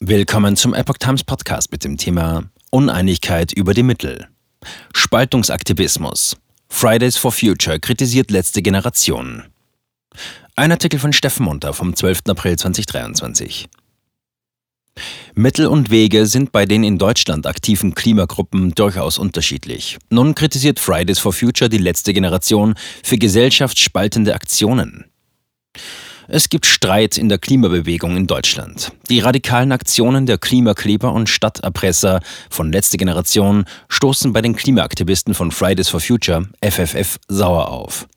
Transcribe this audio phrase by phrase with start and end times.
[0.00, 4.28] Willkommen zum Epoch Times Podcast mit dem Thema Uneinigkeit über die Mittel.
[4.92, 6.36] Spaltungsaktivismus.
[6.68, 9.44] Fridays for Future kritisiert letzte Generation.
[10.54, 12.24] Ein Artikel von Steffen Munter vom 12.
[12.28, 13.70] April 2023.
[15.34, 19.96] Mittel und Wege sind bei den in Deutschland aktiven Klimagruppen durchaus unterschiedlich.
[20.10, 25.06] Nun kritisiert Fridays for Future die letzte Generation für gesellschaftsspaltende Aktionen.
[26.28, 28.90] Es gibt Streit in der Klimabewegung in Deutschland.
[29.08, 35.52] Die radikalen Aktionen der Klimakleber und Stadterpresser von letzter Generation stoßen bei den Klimaaktivisten von
[35.52, 38.08] Fridays for Future, FFF, sauer auf.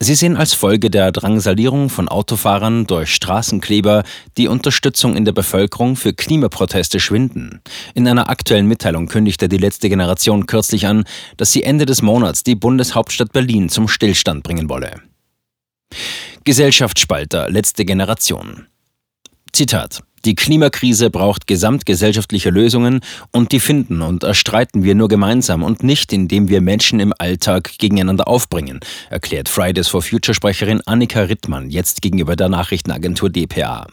[0.00, 4.02] Sie sehen als Folge der Drangsalierung von Autofahrern durch Straßenkleber
[4.36, 7.62] die Unterstützung in der Bevölkerung für Klimaproteste schwinden.
[7.94, 11.04] In einer aktuellen Mitteilung kündigte die letzte Generation kürzlich an,
[11.36, 15.00] dass sie Ende des Monats die Bundeshauptstadt Berlin zum Stillstand bringen wolle.
[16.46, 18.68] Gesellschaftsspalter letzte Generation.
[19.52, 23.00] Zitat die Klimakrise braucht gesamtgesellschaftliche Lösungen
[23.32, 27.78] und die finden und erstreiten wir nur gemeinsam und nicht, indem wir Menschen im Alltag
[27.78, 33.86] gegeneinander aufbringen, erklärt Fridays for Future Sprecherin Annika Rittmann jetzt gegenüber der Nachrichtenagentur dpa.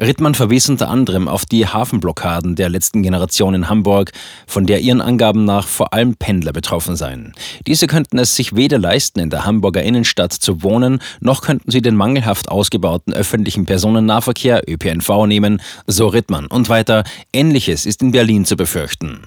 [0.00, 4.12] Rittmann verwies unter anderem auf die Hafenblockaden der letzten Generation in Hamburg,
[4.46, 7.32] von der ihren Angaben nach vor allem Pendler betroffen seien.
[7.66, 11.82] Diese könnten es sich weder leisten, in der Hamburger Innenstadt zu wohnen, noch könnten sie
[11.82, 16.46] den mangelhaft ausgebauten öffentlichen Personennahverkehr ÖPNV nehmen, so Rittmann.
[16.46, 19.20] Und weiter, Ähnliches ist in Berlin zu befürchten.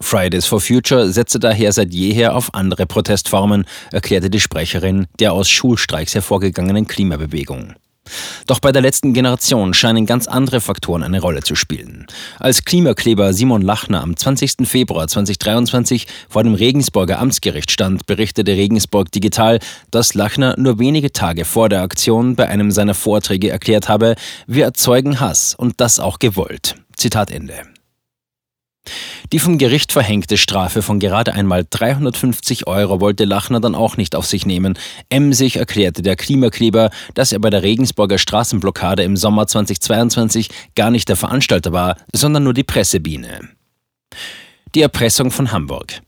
[0.00, 5.50] Fridays for Future setze daher seit jeher auf andere Protestformen, erklärte die Sprecherin der aus
[5.50, 7.74] Schulstreiks hervorgegangenen Klimabewegung.
[8.46, 12.06] Doch bei der letzten Generation scheinen ganz andere Faktoren eine Rolle zu spielen.
[12.38, 14.66] Als Klimakleber Simon Lachner am 20.
[14.68, 19.58] Februar 2023 vor dem Regensburger Amtsgericht stand, berichtete Regensburg Digital,
[19.90, 24.14] dass Lachner nur wenige Tage vor der Aktion bei einem seiner Vorträge erklärt habe,
[24.46, 26.76] wir erzeugen Hass und das auch gewollt.
[26.96, 27.54] Zitat Ende.
[29.32, 34.16] Die vom Gericht verhängte Strafe von gerade einmal 350 Euro wollte Lachner dann auch nicht
[34.16, 34.76] auf sich nehmen.
[35.08, 41.08] Emsig erklärte der Klimakleber, dass er bei der Regensburger Straßenblockade im Sommer 2022 gar nicht
[41.08, 43.50] der Veranstalter war, sondern nur die Pressebiene.
[44.74, 46.00] Die Erpressung von Hamburg.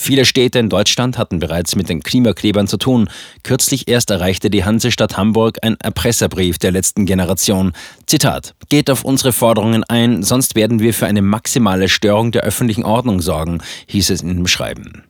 [0.00, 3.10] Viele Städte in Deutschland hatten bereits mit den Klimaklebern zu tun.
[3.42, 7.72] Kürzlich erst erreichte die Hansestadt Hamburg ein Erpresserbrief der letzten Generation.
[8.06, 12.84] Zitat: Geht auf unsere Forderungen ein, sonst werden wir für eine maximale Störung der öffentlichen
[12.84, 13.58] Ordnung sorgen,
[13.88, 15.02] hieß es in dem Schreiben.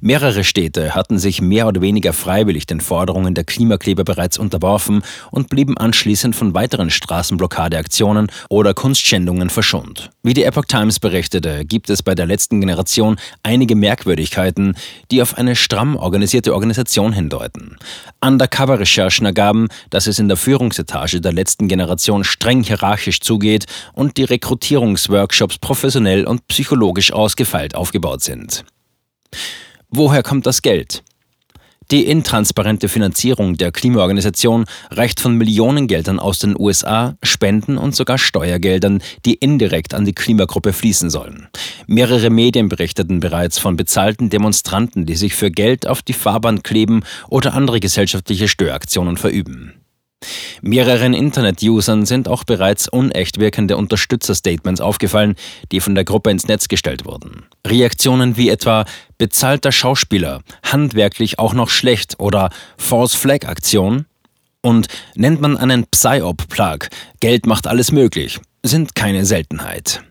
[0.00, 5.48] Mehrere Städte hatten sich mehr oder weniger freiwillig den Forderungen der Klimakleber bereits unterworfen und
[5.48, 10.10] blieben anschließend von weiteren Straßenblockadeaktionen oder Kunstschändungen verschont.
[10.22, 14.76] Wie die Epoch Times berichtete, gibt es bei der letzten Generation einige Merkwürdigkeiten,
[15.10, 17.76] die auf eine stramm organisierte Organisation hindeuten.
[18.20, 23.64] Undercover-Recherchen ergaben, dass es in der Führungsetage der letzten Generation streng hierarchisch zugeht
[23.94, 28.64] und die Rekrutierungsworkshops professionell und psychologisch ausgefeilt aufgebaut sind.
[29.90, 31.02] Woher kommt das Geld?
[31.90, 39.02] Die intransparente Finanzierung der Klimaorganisation reicht von Millionengeldern aus den USA, Spenden und sogar Steuergeldern,
[39.26, 41.48] die indirekt an die Klimagruppe fließen sollen.
[41.86, 47.02] Mehrere Medien berichteten bereits von bezahlten Demonstranten, die sich für Geld auf die Fahrbahn kleben
[47.28, 49.83] oder andere gesellschaftliche Störaktionen verüben.
[50.66, 55.34] Mehreren Internet-Usern sind auch bereits unecht wirkende Unterstützerstatements aufgefallen,
[55.70, 57.44] die von der Gruppe ins Netz gestellt wurden.
[57.66, 58.86] Reaktionen wie etwa
[59.18, 62.48] bezahlter Schauspieler, handwerklich auch noch schlecht oder
[62.78, 64.06] False Flag Aktion
[64.62, 66.88] und nennt man einen Psyop-Plug,
[67.20, 70.02] Geld macht alles möglich, sind keine Seltenheit.